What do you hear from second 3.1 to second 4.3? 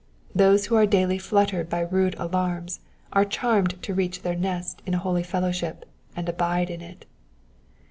are charmed to reach